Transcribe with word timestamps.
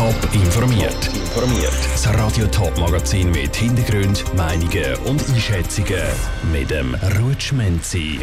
Top 0.00 0.16
informiert. 0.32 1.10
Informiert. 1.14 1.76
Das 1.92 2.08
Radio 2.14 2.46
Top 2.46 2.74
Magazin 2.78 3.30
mit 3.32 3.54
Hintergrund, 3.54 4.24
Meinungen 4.34 4.94
und 5.04 5.22
Einschätzungen 5.28 6.00
mit 6.50 6.70
dem 6.70 6.94
Rutschmenzi. 7.20 8.20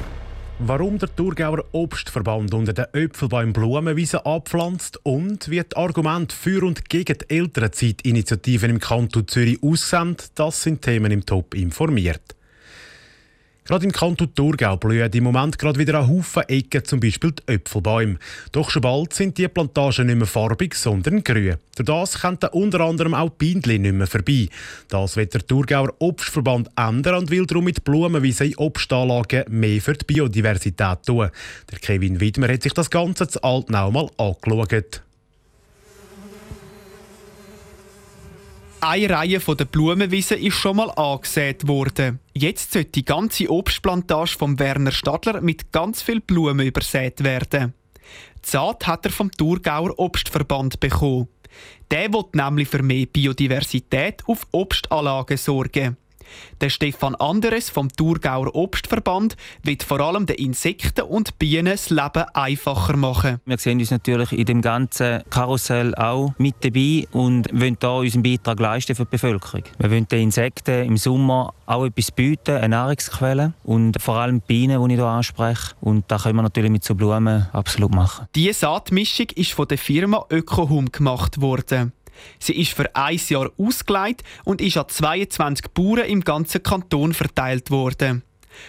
Warum 0.57 0.97
der 0.97 1.15
Thurgauer 1.15 1.63
Obstverband 1.73 2.51
unter 2.55 2.73
den 2.73 2.85
Äpfelbaum 2.93 3.53
Blumenwiese 3.53 4.25
abpflanzt 4.25 4.99
und 5.03 5.51
wie 5.51 5.61
die 5.61 5.75
Argumente 5.77 6.35
für 6.35 6.65
und 6.65 6.89
gegen 6.89 7.15
die 7.15 7.35
Elternzeitinitiativen 7.35 8.71
im 8.71 8.79
Kanton 8.79 9.27
Zürich 9.27 9.61
aussehen, 9.61 10.17
das 10.33 10.63
sind 10.63 10.81
Themen 10.81 11.11
im 11.11 11.27
Top 11.27 11.53
informiert. 11.53 12.36
Gerade 13.67 13.83
im 13.83 13.91
Kanton 13.91 14.33
Thurgau 14.33 14.77
blühen 14.77 15.11
im 15.11 15.23
Moment 15.25 15.59
gerade 15.59 15.77
wieder 15.77 15.99
ein 15.99 16.07
Haufen 16.07 16.43
Ecken, 16.47 16.85
zum 16.85 17.01
Beispiel 17.01 17.33
die 17.33 17.51
Äpfelbäume. 17.51 18.17
Doch 18.53 18.69
schon 18.69 18.81
bald 18.81 19.13
sind 19.13 19.37
die 19.37 19.49
Plantagen 19.49 20.07
nicht 20.07 20.15
mehr 20.15 20.25
farbig, 20.25 20.73
sondern 20.73 21.21
grün. 21.21 21.57
Durch 21.75 21.85
das 21.85 22.21
kommt 22.21 22.45
unter 22.53 22.79
anderem 22.79 23.13
auch 23.13 23.29
Bindli 23.31 23.77
nicht 23.77 23.93
mehr 23.93 24.07
vorbei. 24.07 24.47
Das 24.87 25.17
wird 25.17 25.33
der 25.33 25.45
Thurgauer 25.45 25.93
Obstverband 25.99 26.69
ändern 26.77 27.15
und 27.15 27.29
will 27.29 27.45
darum 27.45 27.65
mit 27.65 27.83
Blumenwiese 27.83 28.45
in 28.45 28.55
Obstanlagen 28.55 29.43
mehr 29.49 29.81
für 29.81 29.95
die 29.95 30.05
Biodiversität 30.05 31.05
tun. 31.05 31.29
Der 31.69 31.79
Kevin 31.79 32.21
Widmer 32.21 32.47
hat 32.47 32.63
sich 32.63 32.73
das 32.73 32.89
Ganze 32.89 33.27
zu 33.27 33.43
Altnau 33.43 33.91
mal 33.91 34.09
angeschaut. 34.17 35.01
Eine 38.79 39.09
Reihe 39.09 39.39
der 39.39 39.65
Blumenwiese 39.65 40.35
ist 40.35 40.55
schon 40.55 40.77
mal 40.77 40.91
angesät 40.91 41.67
worden. 41.67 42.19
Jetzt 42.33 42.73
sollte 42.73 42.91
die 42.91 43.05
ganze 43.05 43.49
Obstplantage 43.49 44.37
vom 44.37 44.59
Werner 44.59 44.91
Stadler 44.91 45.41
mit 45.41 45.71
ganz 45.71 46.03
viel 46.03 46.21
Blumen 46.21 46.65
übersät 46.65 47.23
werden. 47.23 47.73
Die 48.45 48.49
Saat 48.49 48.85
hat 48.85 49.05
er 49.05 49.11
vom 49.11 49.31
Thurgauer 49.31 49.97
Obstverband 49.97 50.79
bekommen. 50.79 51.27
Der 51.89 52.13
will 52.13 52.25
nämlich 52.33 52.67
für 52.67 52.83
mehr 52.83 53.07
Biodiversität 53.07 54.21
auf 54.27 54.45
Obstanlagen 54.51 55.37
sorgen. 55.37 55.97
Der 56.61 56.69
Stefan 56.69 57.15
Anderes 57.15 57.69
vom 57.69 57.89
Thurgauer 57.89 58.55
Obstverband 58.55 59.37
wird 59.63 59.83
vor 59.83 59.99
allem 59.99 60.25
den 60.25 60.37
Insekten 60.37 61.01
und 61.01 61.37
Bienen 61.39 61.67
das 61.67 61.89
Leben 61.89 62.25
einfacher 62.33 62.97
machen. 62.97 63.39
Wir 63.45 63.57
sehen 63.57 63.79
uns 63.79 63.91
natürlich 63.91 64.31
in 64.31 64.45
dem 64.45 64.61
ganzen 64.61 65.23
Karussell 65.29 65.93
auch 65.95 66.33
mit 66.37 66.55
dabei 66.61 67.07
und 67.11 67.47
wollen 67.51 67.77
hier 67.79 67.91
unseren 67.91 68.23
Beitrag 68.23 68.59
leisten 68.59 68.95
für 68.95 69.05
die 69.05 69.11
Bevölkerung. 69.11 69.63
Wir 69.77 69.91
wollen 69.91 70.07
den 70.07 70.23
Insekten 70.23 70.85
im 70.85 70.97
Sommer 70.97 71.53
auch 71.65 71.85
etwas 71.85 72.11
bieten, 72.11 72.55
eine 72.55 72.69
Nahrungsquelle 72.69 73.53
und 73.63 74.01
vor 74.01 74.15
allem 74.15 74.39
die 74.41 74.47
Bienen, 74.47 74.81
die 74.87 74.93
ich 74.93 74.99
hier 74.99 75.05
anspreche. 75.05 75.75
Und 75.81 76.05
das 76.07 76.23
können 76.23 76.37
wir 76.37 76.43
natürlich 76.43 76.71
mit 76.71 76.83
so 76.83 76.95
Blumen 76.95 77.47
absolut 77.51 77.93
machen. 77.93 78.27
Diese 78.35 78.53
Saatmischung 78.53 79.27
ist 79.35 79.51
von 79.51 79.67
der 79.67 79.77
Firma 79.77 80.25
Ökohum 80.29 80.91
gemacht 80.91 81.41
worden. 81.41 81.93
Sie 82.39 82.59
ist 82.59 82.73
für 82.73 82.95
ein 82.95 83.19
Jahr 83.27 83.51
ausgelegt 83.57 84.23
und 84.45 84.61
ist 84.61 84.77
an 84.77 84.87
22 84.87 85.67
Bauern 85.73 86.05
im 86.05 86.21
ganzen 86.21 86.63
Kanton 86.63 87.13
verteilt 87.13 87.71
worden. 87.71 88.23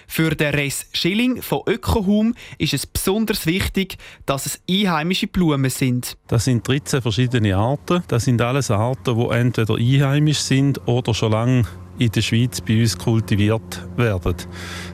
Für 0.06 0.34
den 0.34 0.54
Res 0.54 0.86
Schilling 0.92 1.42
von 1.42 1.62
Ökohum 1.66 2.34
ist 2.58 2.74
es 2.74 2.86
besonders 2.86 3.46
wichtig, 3.46 3.96
dass 4.26 4.46
es 4.46 4.60
einheimische 4.68 5.26
Blumen 5.26 5.70
sind. 5.70 6.16
Das 6.28 6.44
sind 6.44 6.66
13 6.66 7.02
verschiedene 7.02 7.56
Arten. 7.56 8.02
Das 8.08 8.24
sind 8.24 8.40
alles 8.42 8.70
Arten, 8.70 9.18
die 9.18 9.34
entweder 9.34 9.76
einheimisch 9.76 10.40
sind 10.40 10.86
oder 10.86 11.14
schon 11.14 11.32
lange 11.32 11.64
in 11.98 12.10
der 12.10 12.22
Schweiz 12.22 12.60
bei 12.60 12.80
uns 12.80 12.96
kultiviert 12.96 13.82
werden. 13.96 14.34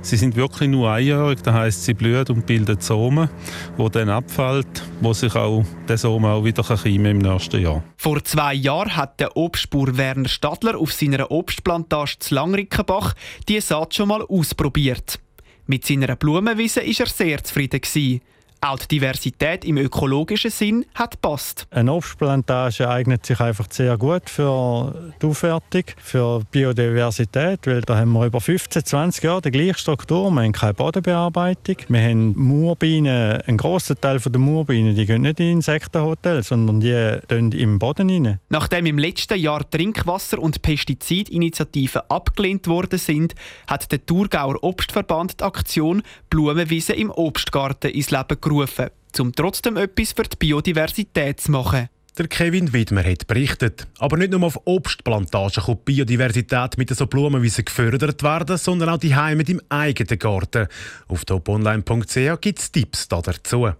Sie 0.02 0.16
sind 0.16 0.36
wirklich 0.36 0.68
nur 0.68 0.90
einjährig, 0.90 1.42
das 1.42 1.54
heißt, 1.54 1.84
sie 1.84 1.94
blühen 1.94 2.26
und 2.28 2.46
bilden 2.46 2.80
Samen, 2.80 3.28
wo 3.76 3.88
dann 3.88 4.08
abfällt, 4.08 4.82
wo 5.00 5.12
sich 5.12 5.34
auch 5.34 5.64
der 5.88 5.98
Samen 5.98 6.24
auch 6.24 6.44
wieder 6.44 6.62
keimen 6.62 7.06
im 7.06 7.18
nächsten 7.18 7.62
Jahr. 7.62 7.82
Vor 7.96 8.22
zwei 8.24 8.54
Jahren 8.54 8.96
hat 8.96 9.20
der 9.20 9.36
Obstbauer 9.36 9.96
Werner 9.96 10.28
Stadler 10.28 10.78
auf 10.78 10.92
seiner 10.92 11.30
Obstplantage 11.30 12.18
zu 12.18 12.34
Langrickenbach 12.34 13.14
die 13.48 13.60
Saat 13.60 13.94
schon 13.94 14.08
mal 14.08 14.22
ausprobiert. 14.22 15.18
Mit 15.66 15.86
seiner 15.86 16.16
Blumenwiese 16.16 16.80
war 16.80 17.00
er 17.00 17.06
sehr 17.06 17.42
zufrieden. 17.42 17.80
Gewesen. 17.80 18.20
Auch 18.64 18.78
die 18.78 18.96
Diversität 18.96 19.62
im 19.66 19.76
ökologischen 19.76 20.50
Sinn 20.50 20.86
hat 20.94 21.20
passt. 21.20 21.66
Eine 21.70 21.92
Obstplantage 21.92 22.88
eignet 22.88 23.26
sich 23.26 23.38
einfach 23.38 23.66
sehr 23.68 23.98
gut 23.98 24.30
für 24.30 25.12
die 25.20 25.26
Aufwertung, 25.26 25.82
für 25.98 26.40
Biodiversität, 26.50 27.66
weil 27.66 27.82
da 27.82 27.98
haben 27.98 28.12
wir 28.12 28.24
über 28.24 28.40
15, 28.40 28.82
20 28.86 29.22
Jahre 29.22 29.42
die 29.42 29.50
gleiche 29.50 29.78
Struktur. 29.78 30.30
Wir 30.30 30.44
haben 30.44 30.52
keine 30.52 30.72
Bodenbearbeitung. 30.72 31.76
Wir 31.88 32.00
haben 32.00 32.34
Moorbienen, 32.38 33.42
ein 33.42 33.58
grosser 33.58 34.00
Teil 34.00 34.18
der 34.18 34.40
Moorbienen, 34.40 34.94
die 34.94 35.04
gehen 35.04 35.20
nicht 35.20 35.40
in 35.40 35.56
Insektenhotels, 35.56 36.48
sondern 36.48 36.80
die 36.80 37.18
gehen 37.28 37.52
im 37.52 37.78
Boden 37.78 38.08
rein. 38.08 38.40
Nachdem 38.48 38.86
im 38.86 38.96
letzten 38.96 39.38
Jahr 39.38 39.60
Trinkwasser- 39.70 40.38
und 40.38 40.62
Pestizidinitiativen 40.62 42.00
abgelehnt 42.08 42.66
worden 42.66 42.98
sind, 42.98 43.34
hat 43.66 43.92
der 43.92 44.06
Thurgauer 44.06 44.56
Obstverband 44.64 45.40
die 45.40 45.44
Aktion 45.44 46.02
Blumenwiese 46.30 46.94
im 46.94 47.10
Obstgarten 47.10 47.90
ins 47.90 48.10
Leben 48.10 48.40
gerufen 48.40 48.53
gerufen, 48.54 48.90
um 49.18 49.32
trotzdem 49.32 49.76
etwas 49.76 50.12
für 50.12 50.24
die 50.24 50.36
Biodiversität 50.36 51.40
zu 51.40 51.50
machen. 51.50 51.88
Der 52.16 52.28
Kevin 52.28 52.72
Widmer 52.72 53.02
hat 53.02 53.26
berichtet. 53.26 53.88
Aber 53.98 54.16
nicht 54.16 54.30
nur 54.30 54.44
auf 54.44 54.60
Obstplantagen 54.66 55.64
kann 55.64 55.78
die 55.78 55.84
Biodiversität 55.84 56.78
mit 56.78 56.94
so 56.94 57.08
Blumenwiesen 57.08 57.64
gefördert 57.64 58.22
werden, 58.22 58.56
sondern 58.56 58.90
auch 58.90 58.98
die 58.98 59.16
Heime 59.16 59.42
im 59.42 59.60
eigenen 59.68 60.18
Garten. 60.20 60.68
Auf 61.08 61.24
toponline.ch 61.24 62.40
gibt 62.40 62.60
es 62.60 62.70
Tipps 62.70 63.08
dazu. 63.08 63.72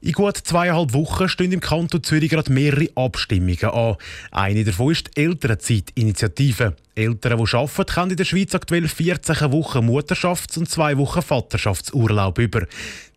In 0.00 0.12
gut 0.12 0.36
zweieinhalb 0.36 0.92
Wochen 0.92 1.28
stehen 1.28 1.50
im 1.50 1.58
Kanton 1.58 2.04
Zürich 2.04 2.30
gerade 2.30 2.52
mehrere 2.52 2.88
Abstimmungen 2.94 3.64
an. 3.64 3.96
Eine 4.30 4.62
davon 4.62 4.92
ist 4.92 5.08
die 5.08 5.22
Elternzeitinitiative. 5.22 6.76
Eltern, 6.94 7.44
die 7.44 7.56
arbeiten, 7.56 7.86
können 7.86 8.10
in 8.12 8.16
der 8.16 8.24
Schweiz 8.24 8.54
aktuell 8.54 8.86
14 8.86 9.50
Wochen 9.50 9.78
Mutterschafts- 9.78 10.56
und 10.56 10.70
zwei 10.70 10.96
Wochen 10.98 11.20
Vaterschaftsurlaub 11.20 12.38
über. 12.38 12.66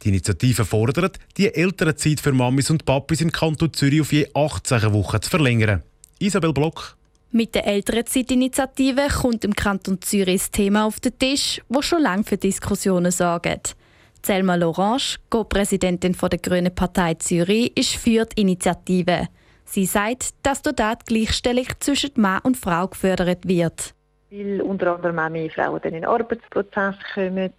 Die 0.02 0.09
Initiative 0.09 0.66
fordert, 0.66 1.20
die 1.38 1.53
Elternzeit 1.53 2.20
für 2.20 2.31
Mamis 2.31 2.72
und 2.72 2.84
Papis 2.84 3.22
im 3.22 3.31
Kanton 3.31 3.72
Zürich 3.74 4.02
auf 4.02 4.12
je 4.12 4.28
18 4.34 4.91
Wochen 4.91 5.22
zu 5.22 5.30
verlängern. 5.30 5.84
Isabel 6.18 6.52
Block. 6.52 6.97
Mit 7.30 7.53
der 7.53 7.68
Elternzeitinitiative 7.68 9.08
kommt 9.22 9.46
im 9.46 9.53
Kanton 9.53 10.02
Zürich 10.02 10.41
das 10.41 10.52
Thema 10.52 10.86
auf 10.86 11.00
den 11.00 11.18
Tisch, 11.18 11.62
das 11.70 11.86
schon 11.86 12.02
lange 12.02 12.24
für 12.24 12.38
Diskussionen 12.38 13.12
sorgt. 13.12 13.75
Selma 14.24 14.56
Lorange, 14.56 15.18
Co-Präsidentin 15.30 16.16
der 16.16 16.40
Grünen 16.40 16.74
Partei 16.74 17.16
Zürich, 17.16 17.76
ist 17.78 17.96
für 17.96 18.26
die 18.26 18.42
Initiative. 18.42 19.28
Sie 19.66 19.86
sagt, 19.86 20.32
dass 20.44 20.62
dort 20.62 20.80
die 20.80 21.14
Gleichstellung 21.14 21.66
zwischen 21.80 22.12
Mann 22.16 22.42
und 22.44 22.58
Frau 22.58 22.88
gefördert 22.88 23.48
wird. 23.48 23.94
Weil 24.30 24.62
unter 24.62 24.96
anderem 24.96 25.18
auch 25.18 25.30
mehr 25.30 25.50
Frauen 25.50 25.82
in 25.84 25.94
den 25.94 26.06
Arbeitsprozess 26.06 26.96
kommen, 27.14 27.52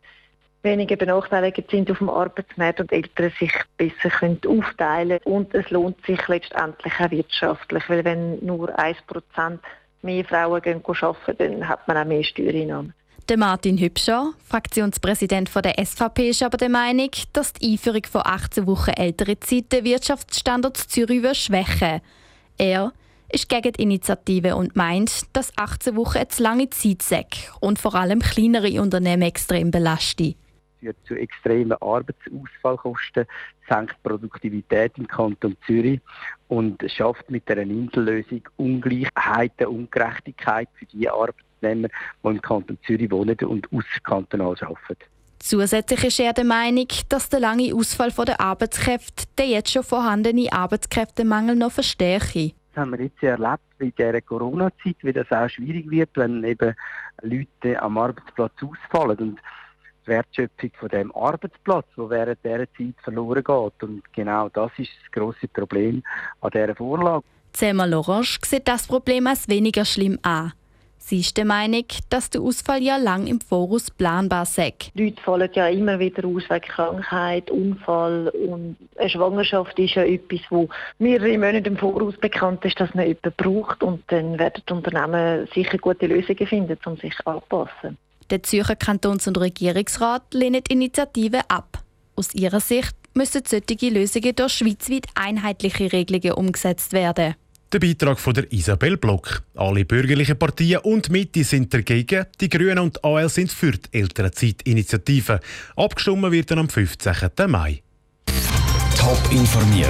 weniger 0.63 0.97
benachteiligt 0.97 1.71
sind 1.71 1.91
auf 1.91 1.99
dem 1.99 2.09
Arbeitsmarkt 2.09 2.81
und 2.81 2.93
Eltern 2.93 3.33
sich 3.39 3.53
besser 3.77 4.11
können 4.11 4.39
aufteilen 4.47 5.19
können. 5.21 5.37
Und 5.37 5.55
es 5.55 5.69
lohnt 5.71 6.05
sich 6.07 6.29
letztendlich 6.29 6.93
auch 7.01 7.11
wirtschaftlich, 7.11 7.89
weil 7.89 8.05
wenn 8.05 8.45
nur 8.45 8.69
1% 8.79 9.59
mehr 10.03 10.25
Frauen 10.25 10.63
gehen 10.63 10.83
arbeiten, 10.85 11.37
dann 11.39 11.69
hat 11.69 11.87
man 11.89 11.97
auch 11.97 12.05
mehr 12.05 12.23
Steuereinnahmen. 12.23 12.95
Der 13.29 13.39
Martin 13.39 13.79
Hübscher, 13.79 14.33
Fraktionspräsident 14.45 15.49
der 15.55 15.85
SVP, 15.85 16.31
ist 16.31 16.43
aber 16.43 16.57
der 16.57 16.69
Meinung, 16.69 17.11
dass 17.33 17.53
die 17.53 17.73
Einführung 17.73 18.05
von 18.11 18.23
18 18.25 18.67
Wochen 18.67 18.91
ältere 18.91 19.39
Zeit 19.39 19.73
den 19.73 19.85
Wirtschaftsstandort 19.85 20.77
Zürich 20.77 21.39
schwächen. 21.39 22.01
Er 22.59 22.93
ist 23.33 23.49
gegen 23.49 23.73
die 23.73 23.83
Initiative 23.83 24.57
und 24.57 24.75
meint, 24.75 25.23
dass 25.35 25.57
18 25.57 25.95
Wochen 25.95 26.29
zu 26.29 26.43
lange 26.43 26.69
Zeit 26.71 27.03
sei 27.03 27.27
und 27.61 27.79
vor 27.79 27.95
allem 27.95 28.19
kleinere 28.19 28.83
Unternehmen 28.83 29.23
extrem 29.23 29.71
belastet. 29.71 30.37
Führt 30.81 30.97
zu 31.07 31.15
extremen 31.15 31.81
Arbeitsausfallkosten, 31.81 33.27
senkt 33.69 34.03
Produktivität 34.03 34.99
im 34.99 35.07
Kanton 35.07 35.57
Zürich 35.65 36.01
und 36.49 36.83
schafft 36.91 37.31
mit 37.31 37.49
einer 37.49 37.63
Insellösung 37.63 38.43
Ungleichheiten, 38.57 39.69
Ungerechtigkeit 39.69 40.69
für 40.75 40.87
die 40.87 41.09
Arbeitnehmer, 41.09 41.52
die 41.63 41.89
im 42.23 42.43
Kanton 42.43 42.79
Zürich 42.87 43.11
wohnen 43.11 43.37
und 43.45 43.73
außerkantonal 43.73 44.57
arbeiten. 44.61 45.05
Zusätzlich 45.39 46.05
ist 46.05 46.21
er 46.21 46.33
der 46.33 46.45
Meinung, 46.45 46.87
dass 47.09 47.29
der 47.29 47.41
lange 47.41 47.75
Ausfall 47.75 48.11
der 48.11 48.41
Arbeitskräfte 48.41 49.25
den 49.37 49.51
jetzt 49.51 49.73
schon 49.73 49.83
vorhandenen 49.83 50.53
Arbeitskräftemangel 50.53 51.57
noch 51.57 51.73
verstärke. 51.73 52.53
Das 52.75 52.83
haben 52.83 52.93
wir 52.93 53.03
jetzt 53.03 53.23
erlebt 53.23 53.61
in 53.81 53.93
dieser 53.99 54.21
Corona-Zeit, 54.21 54.97
wie 55.03 55.13
das 55.13 55.31
auch 55.33 55.49
schwierig 55.49 55.91
wird, 55.91 56.11
wenn 56.15 56.45
eben 56.45 56.75
Leute 57.23 57.83
am 57.83 57.99
Arbeitsplatz 57.99 58.53
ausfallen. 58.63 59.19
Und 59.19 59.41
die 60.07 60.11
Wertschöpfung 60.11 60.71
von 60.79 60.89
dem 60.89 61.15
Arbeitsplatz, 61.15 61.87
wo 61.97 62.09
während 62.09 62.39
dieser 62.45 62.73
Zeit 62.79 62.95
verloren 63.03 63.43
geht. 63.45 63.83
Und 63.83 64.03
genau 64.13 64.49
das 64.49 64.71
ist 64.79 64.91
das 65.03 65.13
große 65.13 65.49
Problem 65.49 66.03
an 66.41 66.51
dieser 66.51 66.75
Vorlage. 66.77 67.25
Selma 67.55 67.85
Lorange 67.85 68.39
sieht 68.45 68.67
das 68.69 68.87
Problem 68.87 69.27
als 69.27 69.49
weniger 69.49 69.85
schlimm 69.85 70.19
an. 70.23 70.53
Sie 71.05 71.19
ist 71.19 71.37
der 71.37 71.45
Meinung, 71.45 71.85
dass 72.11 72.31
der 72.31 72.43
Ausfall 72.43 72.81
ja 72.81 72.97
lang 72.97 73.27
im 73.27 73.41
Voraus 73.41 73.91
planbar 73.91 74.47
sei. 74.47 74.73
Leute 74.95 75.21
fallen 75.21 75.51
ja 75.53 75.67
immer 75.67 75.99
wieder 75.99 76.27
aus 76.29 76.45
wegen 76.49 76.61
Krankheit, 76.61 77.51
Unfall 77.51 78.29
und 78.29 78.77
eine 78.97 79.11
Schwangerschaft 79.11 79.77
ist 79.81 79.97
ja 79.97 80.05
etwas, 80.05 80.41
wo 80.49 80.69
mehrere 81.01 81.37
Monate 81.37 81.69
im 81.69 81.77
Voraus 81.77 82.17
bekannt 82.19 82.65
ist, 82.65 82.79
dass 82.79 82.95
man 82.95 83.07
jemanden 83.07 83.33
braucht 83.37 83.83
und 83.83 84.05
dann 84.07 84.39
werden 84.39 84.63
die 84.67 84.73
Unternehmen 84.73 85.49
sicher 85.53 85.77
gute 85.77 86.07
Lösungen 86.07 86.47
finden, 86.47 86.79
um 86.87 86.97
sich 86.97 87.15
anzupassen. 87.25 87.99
Der 88.31 88.45
Zürcher 88.45 88.77
Kantons- 88.77 89.27
und 89.27 89.39
Regierungsrat 89.39 90.33
lehnt 90.33 90.71
die 90.71 90.75
Initiative 90.75 91.41
ab. 91.49 91.83
Aus 92.15 92.33
ihrer 92.33 92.61
Sicht 92.61 92.95
müssen 93.15 93.43
solche 93.45 93.91
Lösungen 93.91 94.37
durch 94.37 94.53
schweizweit 94.53 95.07
einheitliche 95.17 95.93
Regelungen 95.93 96.33
umgesetzt 96.33 96.93
werden. 96.93 97.35
Der 97.73 97.79
Beitrag 97.79 98.21
von 98.21 98.35
der 98.35 98.53
Isabel 98.53 98.99
Block. 98.99 99.43
Alle 99.55 99.87
bürgerlichen 99.87 100.39
Partien 100.39 100.81
und 100.81 101.09
Mitte 101.09 101.43
sind 101.43 101.73
dagegen. 101.73 102.27
Die 102.39 102.51
Grünen 102.51 102.79
und 102.79 103.03
AL 103.03 103.31
sind 103.31 103.51
für 103.51 103.73
die 103.73 103.99
Elternzeitinitiative. 103.99 105.41
Abgestimmt 105.77 106.31
wird 106.31 106.51
dann 106.51 106.59
am 106.59 106.69
15. 106.69 107.15
Mai. 107.49 107.83
Top 108.99 109.19
informiert, 109.33 109.89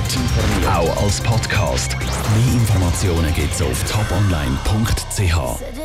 auch 0.64 1.02
als 1.02 1.20
Podcast. 1.20 1.96
Mehr 1.98 2.54
Informationen 2.54 3.34
gibt's 3.34 3.60
auf 3.60 3.82
toponline.ch. 3.90 5.81